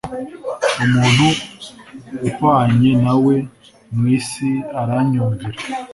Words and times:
umuntu 0.85 1.27
uhwanye 2.27 2.91
na 3.03 3.13
we 3.23 3.35
mu 3.95 4.03
isi 4.17 4.49
Aranyumvira 4.81 5.59